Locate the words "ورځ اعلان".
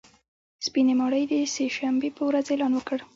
2.27-2.71